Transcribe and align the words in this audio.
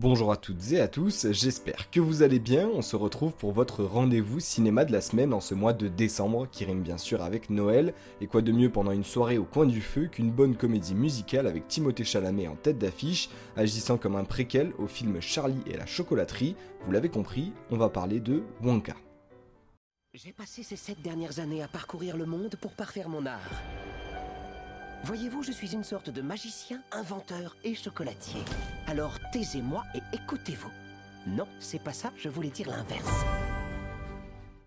Bonjour 0.00 0.30
à 0.30 0.36
toutes 0.36 0.70
et 0.70 0.80
à 0.80 0.86
tous, 0.86 1.26
j'espère 1.32 1.90
que 1.90 1.98
vous 1.98 2.22
allez 2.22 2.38
bien. 2.38 2.70
On 2.72 2.82
se 2.82 2.94
retrouve 2.94 3.32
pour 3.32 3.50
votre 3.50 3.82
rendez-vous 3.82 4.38
cinéma 4.38 4.84
de 4.84 4.92
la 4.92 5.00
semaine 5.00 5.34
en 5.34 5.40
ce 5.40 5.56
mois 5.56 5.72
de 5.72 5.88
décembre, 5.88 6.46
qui 6.52 6.64
rime 6.64 6.82
bien 6.82 6.98
sûr 6.98 7.20
avec 7.20 7.50
Noël. 7.50 7.94
Et 8.20 8.28
quoi 8.28 8.40
de 8.40 8.52
mieux 8.52 8.70
pendant 8.70 8.92
une 8.92 9.02
soirée 9.02 9.38
au 9.38 9.44
coin 9.44 9.66
du 9.66 9.80
feu 9.80 10.06
qu'une 10.06 10.30
bonne 10.30 10.54
comédie 10.54 10.94
musicale 10.94 11.48
avec 11.48 11.66
Timothée 11.66 12.04
Chalamet 12.04 12.46
en 12.46 12.54
tête 12.54 12.78
d'affiche, 12.78 13.28
agissant 13.56 13.98
comme 13.98 14.14
un 14.14 14.22
préquel 14.22 14.72
au 14.78 14.86
film 14.86 15.20
Charlie 15.20 15.64
et 15.66 15.76
la 15.76 15.86
chocolaterie. 15.86 16.54
Vous 16.84 16.92
l'avez 16.92 17.08
compris, 17.08 17.52
on 17.72 17.76
va 17.76 17.88
parler 17.88 18.20
de 18.20 18.44
Wonka. 18.62 18.94
J'ai 20.14 20.32
passé 20.32 20.62
ces 20.62 20.76
sept 20.76 21.02
dernières 21.02 21.40
années 21.40 21.64
à 21.64 21.66
parcourir 21.66 22.16
le 22.16 22.24
monde 22.24 22.54
pour 22.60 22.70
parfaire 22.70 23.08
mon 23.08 23.26
art. 23.26 23.50
Voyez-vous, 25.04 25.42
je 25.42 25.52
suis 25.52 25.72
une 25.72 25.84
sorte 25.84 26.10
de 26.10 26.20
magicien, 26.20 26.82
inventeur 26.92 27.56
et 27.64 27.74
chocolatier. 27.74 28.40
Alors 28.86 29.18
taisez-moi 29.32 29.84
et 29.94 30.00
écoutez-vous. 30.12 30.70
Non, 31.26 31.46
c'est 31.60 31.82
pas 31.82 31.92
ça, 31.92 32.12
je 32.16 32.28
voulais 32.28 32.50
dire 32.50 32.68
l'inverse. 32.68 33.24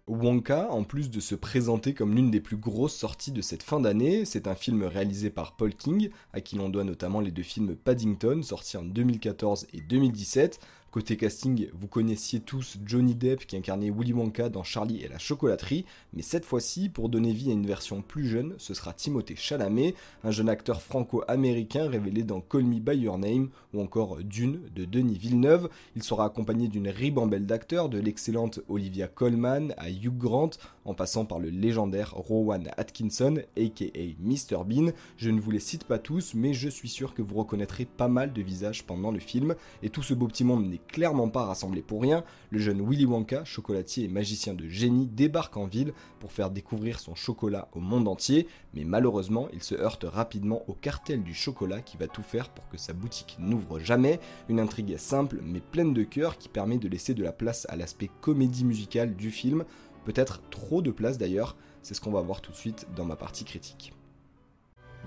Wonka, 0.07 0.71
en 0.71 0.84
plus 0.84 1.09
de 1.09 1.20
se 1.20 1.35
présenter 1.35 1.94
comme 1.94 2.16
l'une 2.16 2.31
des 2.31 2.41
plus 2.41 2.57
grosses 2.57 2.95
sorties 2.95 3.31
de 3.31 3.41
cette 3.41 3.63
fin 3.63 3.80
d'année, 3.80 4.26
c'est 4.26 4.48
un 4.48 4.55
film 4.55 4.84
réalisé 4.84 5.30
par 5.30 5.55
Paul 5.55 5.73
King, 5.73 6.09
à 6.34 6.41
qui 6.41 6.55
l'on 6.55 6.70
doit 6.70 6.84
notamment 6.84 7.20
les 7.20 7.32
deux 7.32 7.43
films 7.43 7.76
Paddington, 7.76 8.41
sortis 8.41 8.77
en 8.77 8.84
2014 8.84 9.68
et 9.73 9.82
2017, 9.82 10.59
Côté 10.91 11.15
casting, 11.15 11.69
vous 11.73 11.87
connaissiez 11.87 12.41
tous 12.41 12.77
Johnny 12.85 13.15
Depp 13.15 13.45
qui 13.45 13.55
incarnait 13.55 13.89
Willy 13.89 14.11
Wonka 14.11 14.49
dans 14.49 14.63
Charlie 14.63 15.01
et 15.01 15.07
la 15.07 15.19
chocolaterie, 15.19 15.85
mais 16.11 16.21
cette 16.21 16.43
fois-ci, 16.43 16.89
pour 16.89 17.07
donner 17.07 17.31
vie 17.31 17.49
à 17.49 17.53
une 17.53 17.65
version 17.65 18.01
plus 18.01 18.27
jeune, 18.27 18.55
ce 18.57 18.73
sera 18.73 18.91
Timothée 18.91 19.37
Chalamet, 19.37 19.95
un 20.25 20.31
jeune 20.31 20.49
acteur 20.49 20.81
franco-américain 20.81 21.87
révélé 21.87 22.23
dans 22.23 22.41
Call 22.41 22.65
Me 22.65 22.81
By 22.81 22.98
Your 22.98 23.17
Name 23.17 23.51
ou 23.73 23.79
encore 23.79 24.17
Dune 24.21 24.59
de 24.75 24.83
Denis 24.83 25.17
Villeneuve. 25.17 25.70
Il 25.95 26.03
sera 26.03 26.25
accompagné 26.25 26.67
d'une 26.67 26.89
ribambelle 26.89 27.45
d'acteurs, 27.45 27.87
de 27.87 27.98
l'excellente 27.98 28.59
Olivia 28.67 29.07
Colman 29.07 29.73
à 29.77 29.89
Hugh 29.89 30.17
Grant, 30.17 30.49
en 30.83 30.93
passant 30.93 31.23
par 31.23 31.39
le 31.39 31.51
légendaire 31.51 32.11
Rowan 32.13 32.70
Atkinson, 32.76 33.37
aka 33.55 33.85
Mr 34.20 34.65
Bean. 34.65 34.91
Je 35.15 35.29
ne 35.29 35.39
vous 35.39 35.51
les 35.51 35.61
cite 35.61 35.85
pas 35.85 35.99
tous, 35.99 36.33
mais 36.33 36.53
je 36.53 36.67
suis 36.67 36.89
sûr 36.89 37.13
que 37.13 37.21
vous 37.21 37.35
reconnaîtrez 37.35 37.85
pas 37.85 38.09
mal 38.09 38.33
de 38.33 38.41
visages 38.41 38.83
pendant 38.83 39.11
le 39.11 39.20
film, 39.20 39.55
et 39.83 39.89
tout 39.89 40.03
ce 40.03 40.13
beau 40.13 40.27
petit 40.27 40.43
monde 40.43 40.67
n'est 40.67 40.80
clairement 40.87 41.29
pas 41.29 41.46
rassemblé 41.46 41.82
pour 41.82 42.01
rien. 42.01 42.24
Le 42.49 42.60
jeune 42.60 42.87
Willy 42.87 43.05
Wonka, 43.05 43.43
chocolatier 43.46 44.05
et 44.05 44.07
magicien 44.07 44.54
de 44.54 44.68
génie, 44.68 45.07
débarque 45.07 45.57
en 45.57 45.65
ville 45.65 45.93
pour 46.20 46.32
faire 46.32 46.49
découvrir 46.49 46.99
son 46.99 47.15
chocolat 47.15 47.68
au 47.73 47.79
monde 47.79 48.07
entier, 48.07 48.48
mais 48.73 48.84
malheureusement, 48.84 49.48
il 49.54 49.63
se 49.63 49.76
heurte 49.76 50.05
rapidement 50.07 50.63
au 50.68 50.73
cartel 50.73 51.23
du 51.23 51.34
chocolat 51.34 51.82
qui 51.82 51.98
va 51.98 52.07
tout 52.07 52.23
faire 52.23 52.49
pour 52.49 52.68
que 52.70 52.77
sa 52.77 52.93
boutique 52.93 53.38
n'ouvre 53.40 53.79
jamais. 53.79 54.20
Une 54.49 54.60
intrigue 54.60 54.98
simple 54.98 55.40
mais 55.43 55.62
pleine 55.62 55.93
de 55.93 56.04
cœur 56.04 56.38
qui 56.38 56.49
permet 56.49 56.77
de 56.77 56.88
laisser 56.88 57.13
de 57.13 57.23
la 57.23 57.32
place 57.32 57.66
à 57.70 57.76
l'aspect 57.76 58.10
comédie 58.21 58.66
musicale 58.66 59.16
du 59.16 59.32
film 59.32 59.63
peut-être 60.04 60.41
trop 60.49 60.82
de 60.82 60.91
place 60.91 61.18
d'ailleurs, 61.18 61.55
c'est 61.82 61.93
ce 61.93 62.01
qu'on 62.01 62.12
va 62.12 62.21
voir 62.21 62.41
tout 62.41 62.51
de 62.51 62.57
suite 62.57 62.88
dans 62.95 63.05
ma 63.05 63.16
partie 63.16 63.45
critique. 63.45 63.93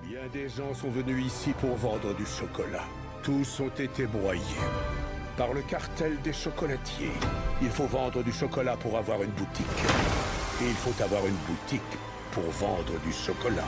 Bien 0.02 0.28
des 0.32 0.48
gens 0.48 0.74
sont 0.74 0.90
venus 0.90 1.26
ici 1.26 1.52
pour 1.60 1.74
vendre 1.76 2.14
du 2.16 2.26
chocolat. 2.26 2.84
Tous 3.22 3.60
ont 3.60 3.68
été 3.68 4.06
broyés 4.06 4.40
par 5.36 5.52
le 5.52 5.62
cartel 5.62 6.18
des 6.22 6.32
chocolatiers. 6.32 7.12
Il 7.62 7.68
faut 7.68 7.86
vendre 7.86 8.22
du 8.22 8.32
chocolat 8.32 8.76
pour 8.76 8.96
avoir 8.96 9.22
une 9.22 9.30
boutique. 9.30 9.66
Et 10.62 10.68
il 10.68 10.74
faut 10.74 11.02
avoir 11.02 11.26
une 11.26 11.36
boutique 11.46 11.82
pour 12.30 12.44
vendre 12.44 12.92
du 13.04 13.12
chocolat. 13.12 13.66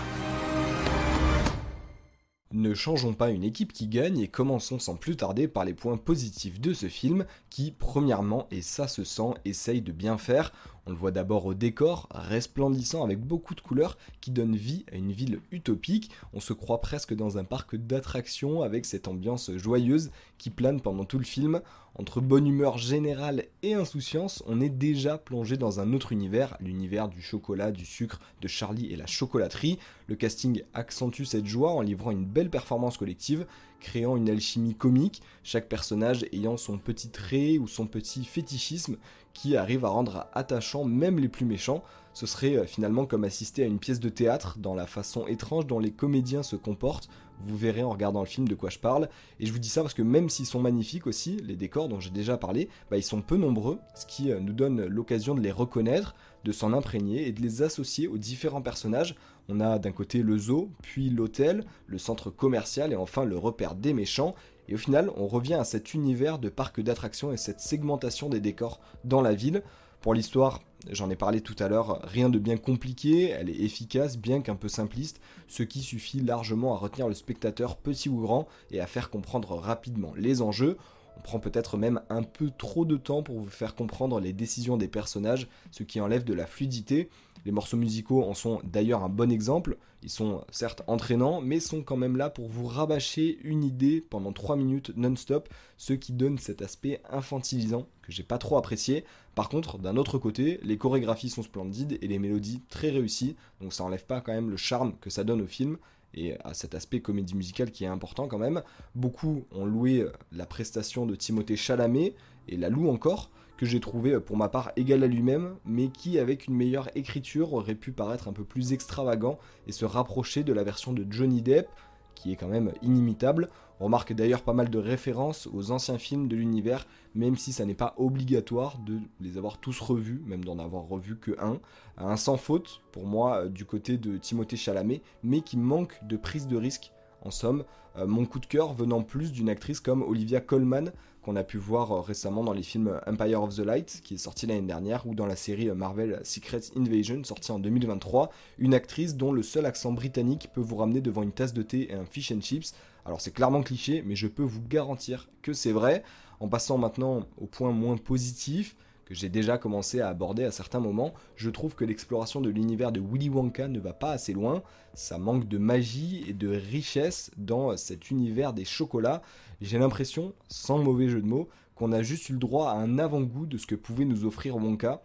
Ne 2.52 2.74
changeons 2.74 3.12
pas 3.12 3.30
une 3.30 3.44
équipe 3.44 3.72
qui 3.72 3.88
gagne 3.88 4.20
et 4.20 4.28
commençons 4.28 4.78
sans 4.78 4.96
plus 4.96 5.16
tarder 5.16 5.48
par 5.48 5.64
les 5.64 5.74
points 5.74 5.96
positifs 5.96 6.60
de 6.60 6.72
ce 6.72 6.88
film 6.88 7.26
qui, 7.50 7.72
premièrement, 7.72 8.46
et 8.50 8.62
ça 8.62 8.88
se 8.88 9.04
sent, 9.04 9.34
essaye 9.44 9.82
de 9.82 9.92
bien 9.92 10.16
faire. 10.16 10.52
On 10.88 10.92
le 10.92 10.96
voit 10.96 11.10
d'abord 11.10 11.46
au 11.46 11.54
décor, 11.54 12.08
resplendissant 12.12 13.02
avec 13.02 13.20
beaucoup 13.20 13.56
de 13.56 13.60
couleurs 13.60 13.98
qui 14.20 14.30
donne 14.30 14.54
vie 14.54 14.84
à 14.92 14.94
une 14.94 15.10
ville 15.10 15.40
utopique. 15.50 16.12
On 16.32 16.38
se 16.38 16.52
croit 16.52 16.80
presque 16.80 17.12
dans 17.12 17.38
un 17.38 17.44
parc 17.44 17.74
d'attractions 17.74 18.62
avec 18.62 18.86
cette 18.86 19.08
ambiance 19.08 19.50
joyeuse 19.56 20.12
qui 20.38 20.48
plane 20.48 20.80
pendant 20.80 21.04
tout 21.04 21.18
le 21.18 21.24
film. 21.24 21.60
Entre 21.98 22.20
bonne 22.20 22.46
humeur 22.46 22.78
générale 22.78 23.46
et 23.62 23.74
insouciance, 23.74 24.44
on 24.46 24.60
est 24.60 24.68
déjà 24.68 25.18
plongé 25.18 25.56
dans 25.56 25.80
un 25.80 25.92
autre 25.92 26.12
univers, 26.12 26.56
l'univers 26.60 27.08
du 27.08 27.20
chocolat, 27.20 27.72
du 27.72 27.86
sucre, 27.86 28.20
de 28.40 28.48
Charlie 28.48 28.92
et 28.92 28.96
la 28.96 29.06
chocolaterie. 29.06 29.78
Le 30.06 30.14
casting 30.14 30.62
accentue 30.72 31.24
cette 31.24 31.46
joie 31.46 31.72
en 31.72 31.80
livrant 31.80 32.12
une 32.12 32.26
belle 32.26 32.50
performance 32.50 32.98
collective, 32.98 33.46
créant 33.80 34.16
une 34.16 34.28
alchimie 34.28 34.74
comique, 34.74 35.22
chaque 35.42 35.68
personnage 35.68 36.26
ayant 36.32 36.56
son 36.56 36.78
petit 36.78 37.08
trait 37.08 37.58
ou 37.58 37.66
son 37.66 37.86
petit 37.86 38.24
fétichisme 38.24 38.98
qui 39.36 39.56
arrive 39.56 39.84
à 39.84 39.88
rendre 39.88 40.26
attachant 40.32 40.84
même 40.84 41.18
les 41.18 41.28
plus 41.28 41.44
méchants. 41.44 41.84
Ce 42.14 42.24
serait 42.24 42.56
euh, 42.56 42.64
finalement 42.64 43.04
comme 43.04 43.24
assister 43.24 43.62
à 43.62 43.66
une 43.66 43.78
pièce 43.78 44.00
de 44.00 44.08
théâtre 44.08 44.56
dans 44.58 44.74
la 44.74 44.86
façon 44.86 45.26
étrange 45.26 45.66
dont 45.66 45.78
les 45.78 45.90
comédiens 45.90 46.42
se 46.42 46.56
comportent. 46.56 47.10
Vous 47.42 47.56
verrez 47.56 47.82
en 47.82 47.90
regardant 47.90 48.20
le 48.20 48.26
film 48.26 48.48
de 48.48 48.54
quoi 48.54 48.70
je 48.70 48.78
parle. 48.78 49.10
Et 49.38 49.44
je 49.44 49.52
vous 49.52 49.58
dis 49.58 49.68
ça 49.68 49.82
parce 49.82 49.92
que 49.92 50.00
même 50.00 50.30
s'ils 50.30 50.46
sont 50.46 50.58
magnifiques 50.58 51.06
aussi, 51.06 51.36
les 51.44 51.54
décors 51.54 51.88
dont 51.88 52.00
j'ai 52.00 52.08
déjà 52.10 52.38
parlé, 52.38 52.70
bah, 52.90 52.96
ils 52.96 53.02
sont 53.02 53.20
peu 53.20 53.36
nombreux, 53.36 53.78
ce 53.94 54.06
qui 54.06 54.32
euh, 54.32 54.40
nous 54.40 54.54
donne 54.54 54.86
l'occasion 54.86 55.34
de 55.34 55.42
les 55.42 55.52
reconnaître, 55.52 56.14
de 56.44 56.52
s'en 56.52 56.72
imprégner 56.72 57.28
et 57.28 57.32
de 57.32 57.42
les 57.42 57.60
associer 57.60 58.08
aux 58.08 58.16
différents 58.16 58.62
personnages. 58.62 59.16
On 59.50 59.60
a 59.60 59.78
d'un 59.78 59.92
côté 59.92 60.22
le 60.22 60.38
zoo, 60.38 60.70
puis 60.82 61.10
l'hôtel, 61.10 61.64
le 61.86 61.98
centre 61.98 62.30
commercial 62.30 62.92
et 62.92 62.96
enfin 62.96 63.24
le 63.24 63.36
repère 63.36 63.74
des 63.74 63.92
méchants. 63.92 64.34
Et 64.68 64.74
au 64.74 64.78
final, 64.78 65.10
on 65.16 65.26
revient 65.26 65.54
à 65.54 65.64
cet 65.64 65.94
univers 65.94 66.38
de 66.38 66.48
parc 66.48 66.80
d'attractions 66.80 67.32
et 67.32 67.36
cette 67.36 67.60
segmentation 67.60 68.28
des 68.28 68.40
décors 68.40 68.80
dans 69.04 69.22
la 69.22 69.34
ville. 69.34 69.62
Pour 70.00 70.14
l'histoire, 70.14 70.62
j'en 70.90 71.10
ai 71.10 71.16
parlé 71.16 71.40
tout 71.40 71.56
à 71.58 71.68
l'heure, 71.68 72.00
rien 72.04 72.28
de 72.28 72.38
bien 72.38 72.56
compliqué, 72.56 73.30
elle 73.30 73.50
est 73.50 73.60
efficace, 73.60 74.18
bien 74.18 74.40
qu'un 74.40 74.54
peu 74.54 74.68
simpliste, 74.68 75.20
ce 75.48 75.62
qui 75.62 75.80
suffit 75.80 76.20
largement 76.20 76.74
à 76.74 76.78
retenir 76.78 77.08
le 77.08 77.14
spectateur 77.14 77.76
petit 77.76 78.08
ou 78.08 78.20
grand 78.20 78.46
et 78.70 78.80
à 78.80 78.86
faire 78.86 79.10
comprendre 79.10 79.56
rapidement 79.56 80.12
les 80.16 80.42
enjeux. 80.42 80.76
On 81.16 81.20
prend 81.20 81.40
peut-être 81.40 81.76
même 81.76 82.00
un 82.08 82.22
peu 82.22 82.50
trop 82.56 82.84
de 82.84 82.96
temps 82.96 83.22
pour 83.22 83.38
vous 83.38 83.50
faire 83.50 83.74
comprendre 83.74 84.20
les 84.20 84.32
décisions 84.32 84.76
des 84.76 84.88
personnages, 84.88 85.48
ce 85.70 85.82
qui 85.82 86.00
enlève 86.00 86.24
de 86.24 86.34
la 86.34 86.46
fluidité. 86.46 87.08
Les 87.44 87.52
morceaux 87.52 87.76
musicaux 87.76 88.24
en 88.24 88.34
sont 88.34 88.60
d'ailleurs 88.64 89.04
un 89.04 89.08
bon 89.08 89.30
exemple. 89.30 89.78
Ils 90.02 90.10
sont 90.10 90.44
certes 90.50 90.82
entraînants, 90.86 91.40
mais 91.40 91.58
sont 91.58 91.82
quand 91.82 91.96
même 91.96 92.16
là 92.16 92.28
pour 92.28 92.48
vous 92.48 92.66
rabâcher 92.66 93.38
une 93.42 93.64
idée 93.64 94.00
pendant 94.00 94.32
3 94.32 94.56
minutes 94.56 94.92
non-stop, 94.96 95.48
ce 95.76 95.92
qui 95.94 96.12
donne 96.12 96.38
cet 96.38 96.62
aspect 96.62 97.00
infantilisant 97.10 97.86
que 98.02 98.12
j'ai 98.12 98.22
pas 98.22 98.38
trop 98.38 98.56
apprécié. 98.56 99.04
Par 99.34 99.48
contre, 99.48 99.78
d'un 99.78 99.96
autre 99.96 100.18
côté, 100.18 100.60
les 100.62 100.78
chorégraphies 100.78 101.30
sont 101.30 101.42
splendides 101.42 101.98
et 102.00 102.08
les 102.08 102.18
mélodies 102.18 102.62
très 102.68 102.90
réussies, 102.90 103.36
donc 103.60 103.72
ça 103.72 103.84
enlève 103.84 104.06
pas 104.06 104.20
quand 104.20 104.32
même 104.32 104.50
le 104.50 104.56
charme 104.56 104.94
que 105.00 105.10
ça 105.10 105.24
donne 105.24 105.42
au 105.42 105.46
film 105.46 105.78
et 106.16 106.36
à 106.44 106.54
cet 106.54 106.74
aspect 106.74 107.00
comédie 107.00 107.34
musicale 107.34 107.70
qui 107.70 107.84
est 107.84 107.88
important 107.88 108.26
quand 108.28 108.38
même. 108.38 108.62
Beaucoup 108.94 109.46
ont 109.52 109.64
loué 109.64 110.00
euh, 110.00 110.12
la 110.32 110.46
prestation 110.46 111.06
de 111.06 111.14
Timothée 111.14 111.56
Chalamet 111.56 112.14
et 112.48 112.56
la 112.56 112.68
loue 112.68 112.88
encore, 112.88 113.30
que 113.56 113.66
j'ai 113.66 113.80
trouvé 113.80 114.12
euh, 114.12 114.20
pour 114.20 114.36
ma 114.36 114.48
part 114.48 114.72
égal 114.76 115.02
à 115.02 115.06
lui-même, 115.06 115.56
mais 115.64 115.88
qui 115.88 116.18
avec 116.18 116.46
une 116.46 116.54
meilleure 116.54 116.88
écriture 116.96 117.52
aurait 117.52 117.74
pu 117.74 117.92
paraître 117.92 118.28
un 118.28 118.32
peu 118.32 118.44
plus 118.44 118.72
extravagant 118.72 119.38
et 119.66 119.72
se 119.72 119.84
rapprocher 119.84 120.42
de 120.42 120.52
la 120.52 120.64
version 120.64 120.92
de 120.92 121.06
Johnny 121.08 121.42
Depp, 121.42 121.68
qui 122.16 122.32
est 122.32 122.36
quand 122.36 122.48
même 122.48 122.72
inimitable. 122.82 123.48
On 123.78 123.84
remarque 123.84 124.12
d'ailleurs 124.12 124.42
pas 124.42 124.54
mal 124.54 124.70
de 124.70 124.78
références 124.78 125.46
aux 125.52 125.70
anciens 125.70 125.98
films 125.98 126.26
de 126.26 126.34
l'univers, 126.34 126.86
même 127.14 127.36
si 127.36 127.52
ça 127.52 127.64
n'est 127.64 127.74
pas 127.74 127.94
obligatoire 127.98 128.78
de 128.78 128.98
les 129.20 129.38
avoir 129.38 129.58
tous 129.58 129.78
revus, 129.80 130.22
même 130.26 130.44
d'en 130.44 130.58
avoir 130.58 130.84
revu 130.84 131.16
que 131.16 131.36
un. 131.38 131.60
Un 131.98 132.16
sans 132.16 132.38
faute, 132.38 132.80
pour 132.90 133.06
moi, 133.06 133.46
du 133.48 133.64
côté 133.64 133.98
de 133.98 134.16
Timothée 134.16 134.56
Chalamet, 134.56 135.02
mais 135.22 135.42
qui 135.42 135.56
manque 135.56 136.00
de 136.04 136.16
prise 136.16 136.48
de 136.48 136.56
risque. 136.56 136.92
En 137.26 137.32
somme, 137.32 137.64
euh, 137.98 138.06
mon 138.06 138.24
coup 138.24 138.38
de 138.38 138.46
cœur 138.46 138.72
venant 138.72 139.02
plus 139.02 139.32
d'une 139.32 139.48
actrice 139.48 139.80
comme 139.80 140.02
Olivia 140.02 140.40
Colman, 140.40 140.92
qu'on 141.22 141.34
a 141.34 141.42
pu 141.42 141.58
voir 141.58 141.90
euh, 141.90 142.00
récemment 142.00 142.44
dans 142.44 142.52
les 142.52 142.62
films 142.62 143.00
Empire 143.04 143.42
of 143.42 143.56
the 143.56 143.64
Light, 143.64 144.00
qui 144.04 144.14
est 144.14 144.18
sorti 144.18 144.46
l'année 144.46 144.62
dernière, 144.62 145.08
ou 145.08 145.16
dans 145.16 145.26
la 145.26 145.34
série 145.34 145.68
Marvel 145.72 146.20
Secret 146.22 146.60
Invasion, 146.76 147.24
sortie 147.24 147.50
en 147.50 147.58
2023. 147.58 148.30
Une 148.58 148.74
actrice 148.74 149.16
dont 149.16 149.32
le 149.32 149.42
seul 149.42 149.66
accent 149.66 149.90
britannique 149.90 150.50
peut 150.54 150.60
vous 150.60 150.76
ramener 150.76 151.00
devant 151.00 151.24
une 151.24 151.32
tasse 151.32 151.52
de 151.52 151.62
thé 151.62 151.90
et 151.90 151.94
un 151.94 152.04
fish 152.04 152.30
and 152.30 152.42
chips. 152.42 152.74
Alors 153.04 153.20
c'est 153.20 153.32
clairement 153.32 153.62
cliché, 153.62 154.04
mais 154.06 154.14
je 154.14 154.28
peux 154.28 154.44
vous 154.44 154.62
garantir 154.62 155.28
que 155.42 155.52
c'est 155.52 155.72
vrai. 155.72 156.04
En 156.38 156.46
passant 156.46 156.78
maintenant 156.78 157.26
au 157.38 157.46
point 157.46 157.72
moins 157.72 157.96
positif, 157.96 158.76
que 159.06 159.14
j'ai 159.14 159.28
déjà 159.28 159.56
commencé 159.56 160.00
à 160.00 160.08
aborder 160.08 160.44
à 160.44 160.50
certains 160.50 160.80
moments, 160.80 161.14
je 161.36 161.48
trouve 161.48 161.74
que 161.74 161.84
l'exploration 161.84 162.40
de 162.40 162.50
l'univers 162.50 162.92
de 162.92 163.00
Willy 163.00 163.30
Wonka 163.30 163.68
ne 163.68 163.78
va 163.78 163.92
pas 163.92 164.10
assez 164.10 164.32
loin. 164.32 164.62
Ça 164.94 165.16
manque 165.16 165.48
de 165.48 165.58
magie 165.58 166.24
et 166.28 166.32
de 166.32 166.48
richesse 166.48 167.30
dans 167.36 167.76
cet 167.76 168.10
univers 168.10 168.52
des 168.52 168.64
chocolats. 168.64 169.22
J'ai 169.60 169.78
l'impression, 169.78 170.34
sans 170.48 170.78
mauvais 170.78 171.08
jeu 171.08 171.22
de 171.22 171.26
mots, 171.26 171.48
qu'on 171.76 171.92
a 171.92 172.02
juste 172.02 172.28
eu 172.28 172.32
le 172.32 172.38
droit 172.38 172.70
à 172.70 172.74
un 172.74 172.98
avant-goût 172.98 173.46
de 173.46 173.58
ce 173.58 173.66
que 173.66 173.76
pouvait 173.76 174.04
nous 174.04 174.24
offrir 174.24 174.56
Wonka. 174.56 175.00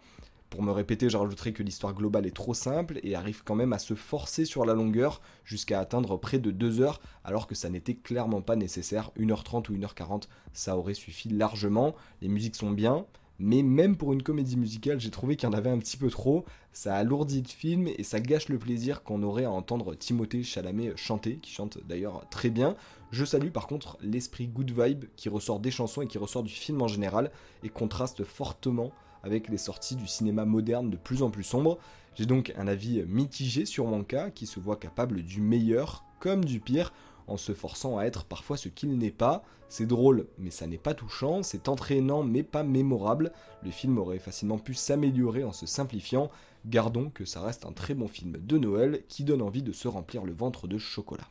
Pour 0.50 0.62
me 0.62 0.72
répéter, 0.72 1.08
je 1.08 1.16
rajouterai 1.16 1.52
que 1.52 1.62
l'histoire 1.62 1.94
globale 1.94 2.26
est 2.26 2.36
trop 2.36 2.54
simple 2.54 2.98
et 3.04 3.14
arrive 3.14 3.42
quand 3.44 3.54
même 3.54 3.72
à 3.72 3.78
se 3.78 3.94
forcer 3.94 4.44
sur 4.44 4.66
la 4.66 4.74
longueur 4.74 5.22
jusqu'à 5.44 5.80
atteindre 5.80 6.18
près 6.18 6.40
de 6.40 6.50
2 6.50 6.80
heures 6.80 7.00
alors 7.24 7.46
que 7.46 7.54
ça 7.54 7.70
n'était 7.70 7.94
clairement 7.94 8.42
pas 8.42 8.56
nécessaire. 8.56 9.12
1h30 9.18 9.70
ou 9.70 9.76
1h40, 9.76 10.24
ça 10.52 10.76
aurait 10.76 10.92
suffi 10.92 11.30
largement. 11.30 11.94
Les 12.20 12.28
musiques 12.28 12.56
sont 12.56 12.70
bien, 12.70 13.06
mais 13.38 13.62
même 13.62 13.96
pour 13.96 14.12
une 14.12 14.22
comédie 14.22 14.56
musicale, 14.56 15.00
j'ai 15.00 15.10
trouvé 15.10 15.36
qu'il 15.36 15.48
y 15.48 15.52
en 15.52 15.56
avait 15.56 15.70
un 15.70 15.78
petit 15.78 15.96
peu 15.96 16.10
trop. 16.10 16.44
Ça 16.72 16.94
alourdit 16.96 17.42
le 17.42 17.48
film 17.48 17.88
et 17.88 18.02
ça 18.02 18.20
gâche 18.20 18.48
le 18.48 18.58
plaisir 18.58 19.02
qu'on 19.02 19.22
aurait 19.22 19.44
à 19.44 19.50
entendre 19.50 19.94
Timothée 19.94 20.42
Chalamet 20.42 20.92
chanter, 20.96 21.38
qui 21.38 21.50
chante 21.50 21.78
d'ailleurs 21.86 22.28
très 22.30 22.50
bien. 22.50 22.76
Je 23.10 23.24
salue 23.24 23.50
par 23.50 23.66
contre 23.66 23.98
l'esprit 24.00 24.46
good 24.46 24.70
vibe 24.70 25.04
qui 25.16 25.28
ressort 25.28 25.60
des 25.60 25.70
chansons 25.70 26.02
et 26.02 26.06
qui 26.06 26.18
ressort 26.18 26.42
du 26.42 26.52
film 26.52 26.80
en 26.82 26.88
général 26.88 27.30
et 27.62 27.68
contraste 27.68 28.24
fortement 28.24 28.92
avec 29.22 29.48
les 29.48 29.58
sorties 29.58 29.96
du 29.96 30.06
cinéma 30.06 30.44
moderne 30.44 30.90
de 30.90 30.96
plus 30.96 31.22
en 31.22 31.30
plus 31.30 31.44
sombre. 31.44 31.78
J'ai 32.14 32.26
donc 32.26 32.52
un 32.56 32.66
avis 32.68 33.02
mitigé 33.06 33.66
sur 33.66 33.86
mon 33.86 34.04
cas 34.04 34.30
qui 34.30 34.46
se 34.46 34.60
voit 34.60 34.76
capable 34.76 35.22
du 35.22 35.40
meilleur 35.40 36.04
comme 36.20 36.44
du 36.44 36.60
pire 36.60 36.92
en 37.26 37.36
se 37.36 37.52
forçant 37.54 37.98
à 37.98 38.04
être 38.04 38.24
parfois 38.24 38.56
ce 38.56 38.68
qu'il 38.68 38.96
n'est 38.98 39.10
pas. 39.10 39.42
C'est 39.68 39.86
drôle, 39.86 40.26
mais 40.38 40.50
ça 40.50 40.66
n'est 40.66 40.76
pas 40.76 40.92
touchant, 40.92 41.42
c'est 41.42 41.68
entraînant, 41.68 42.22
mais 42.22 42.42
pas 42.42 42.62
mémorable. 42.62 43.32
Le 43.62 43.70
film 43.70 43.96
aurait 43.98 44.18
facilement 44.18 44.58
pu 44.58 44.74
s'améliorer 44.74 45.44
en 45.44 45.52
se 45.52 45.64
simplifiant. 45.64 46.30
Gardons 46.66 47.10
que 47.10 47.24
ça 47.24 47.40
reste 47.40 47.64
un 47.64 47.72
très 47.72 47.94
bon 47.94 48.06
film 48.06 48.36
de 48.38 48.58
Noël 48.58 49.02
qui 49.08 49.24
donne 49.24 49.42
envie 49.42 49.62
de 49.62 49.72
se 49.72 49.88
remplir 49.88 50.24
le 50.24 50.32
ventre 50.32 50.68
de 50.68 50.76
chocolat. 50.78 51.26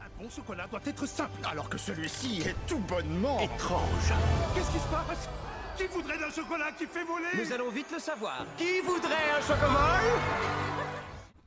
Un 0.00 0.22
bon 0.22 0.30
chocolat 0.30 0.66
doit 0.68 0.80
être 0.86 1.06
simple, 1.06 1.38
alors 1.44 1.68
que 1.68 1.76
celui-ci 1.76 2.40
est 2.40 2.56
tout 2.66 2.80
bonnement 2.88 3.38
Étrange. 3.40 4.12
Qu'est-ce 4.54 4.72
qui 4.72 4.78
se 4.78 4.88
passe? 4.88 5.28
Qui 5.76 5.86
voudrait 5.88 6.18
d'un 6.18 6.30
chocolat 6.30 6.72
qui 6.72 6.86
fait 6.86 7.04
voler? 7.04 7.44
Nous 7.44 7.52
allons 7.52 7.70
vite 7.70 7.86
le 7.92 8.00
savoir. 8.00 8.46
Qui 8.56 8.80
voudrait 8.80 9.30
un 9.36 9.42
chocolat? 9.42 10.00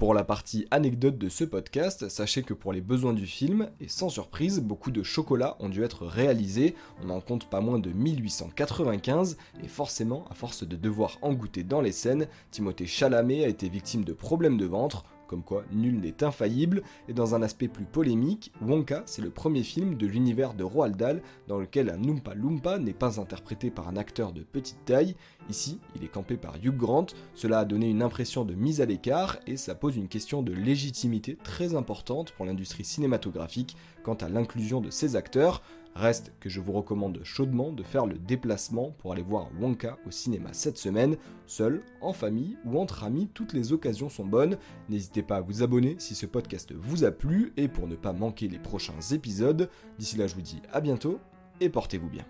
Pour 0.01 0.15
la 0.15 0.23
partie 0.23 0.65
anecdote 0.71 1.19
de 1.19 1.29
ce 1.29 1.43
podcast, 1.43 2.09
sachez 2.09 2.41
que 2.41 2.55
pour 2.55 2.73
les 2.73 2.81
besoins 2.81 3.13
du 3.13 3.27
film, 3.27 3.69
et 3.79 3.87
sans 3.87 4.09
surprise, 4.09 4.59
beaucoup 4.59 4.89
de 4.89 5.03
chocolats 5.03 5.57
ont 5.59 5.69
dû 5.69 5.83
être 5.83 6.07
réalisés, 6.07 6.73
on 7.03 7.11
en 7.11 7.21
compte 7.21 7.47
pas 7.51 7.61
moins 7.61 7.77
de 7.77 7.91
1895, 7.91 9.37
et 9.63 9.67
forcément, 9.67 10.25
à 10.31 10.33
force 10.33 10.67
de 10.67 10.75
devoir 10.75 11.19
en 11.21 11.33
goûter 11.33 11.63
dans 11.63 11.81
les 11.81 11.91
scènes, 11.91 12.25
Timothée 12.49 12.87
Chalamet 12.87 13.45
a 13.45 13.47
été 13.47 13.69
victime 13.69 14.03
de 14.03 14.13
problèmes 14.13 14.57
de 14.57 14.65
ventre, 14.65 15.03
comme 15.31 15.43
quoi 15.43 15.63
nul 15.71 16.01
n'est 16.01 16.25
infaillible, 16.25 16.83
et 17.07 17.13
dans 17.13 17.35
un 17.35 17.41
aspect 17.41 17.69
plus 17.69 17.85
polémique, 17.85 18.51
Wonka, 18.61 19.03
c'est 19.05 19.21
le 19.21 19.29
premier 19.29 19.63
film 19.63 19.95
de 19.95 20.05
l'univers 20.05 20.53
de 20.53 20.65
Roald 20.65 20.97
Dahl 20.97 21.21
dans 21.47 21.57
lequel 21.57 21.89
un 21.89 22.03
Oompa 22.03 22.33
Loompa 22.35 22.79
n'est 22.79 22.91
pas 22.91 23.17
interprété 23.17 23.71
par 23.71 23.87
un 23.87 23.95
acteur 23.95 24.33
de 24.33 24.41
petite 24.41 24.83
taille, 24.83 25.15
ici 25.49 25.79
il 25.95 26.03
est 26.03 26.09
campé 26.09 26.35
par 26.35 26.57
Hugh 26.57 26.75
Grant, 26.75 27.07
cela 27.33 27.59
a 27.59 27.65
donné 27.65 27.89
une 27.89 28.01
impression 28.01 28.43
de 28.43 28.55
mise 28.55 28.81
à 28.81 28.85
l'écart 28.85 29.37
et 29.47 29.55
ça 29.55 29.73
pose 29.73 29.95
une 29.95 30.09
question 30.09 30.43
de 30.43 30.51
légitimité 30.51 31.37
très 31.41 31.75
importante 31.75 32.33
pour 32.33 32.45
l'industrie 32.45 32.83
cinématographique 32.83 33.77
quant 34.03 34.15
à 34.15 34.27
l'inclusion 34.27 34.81
de 34.81 34.89
ces 34.89 35.15
acteurs, 35.15 35.61
Reste 35.95 36.33
que 36.39 36.49
je 36.49 36.61
vous 36.61 36.71
recommande 36.71 37.19
chaudement 37.23 37.71
de 37.71 37.83
faire 37.83 38.05
le 38.05 38.17
déplacement 38.17 38.91
pour 38.97 39.11
aller 39.11 39.23
voir 39.23 39.49
Wonka 39.59 39.97
au 40.07 40.11
cinéma 40.11 40.49
cette 40.53 40.77
semaine, 40.77 41.17
seul, 41.45 41.83
en 41.99 42.13
famille 42.13 42.57
ou 42.65 42.79
entre 42.79 43.03
amis, 43.03 43.29
toutes 43.33 43.53
les 43.53 43.73
occasions 43.73 44.09
sont 44.09 44.25
bonnes. 44.25 44.57
N'hésitez 44.89 45.21
pas 45.21 45.37
à 45.37 45.41
vous 45.41 45.63
abonner 45.63 45.95
si 45.99 46.15
ce 46.15 46.25
podcast 46.25 46.73
vous 46.73 47.03
a 47.03 47.11
plu 47.11 47.51
et 47.57 47.67
pour 47.67 47.87
ne 47.87 47.95
pas 47.95 48.13
manquer 48.13 48.47
les 48.47 48.59
prochains 48.59 48.99
épisodes. 49.11 49.69
D'ici 49.99 50.17
là, 50.17 50.27
je 50.27 50.35
vous 50.35 50.41
dis 50.41 50.61
à 50.71 50.79
bientôt 50.79 51.19
et 51.59 51.69
portez-vous 51.69 52.09
bien. 52.09 52.25